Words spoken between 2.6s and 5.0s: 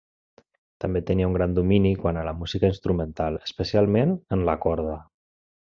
instrumental, especialment en la corda.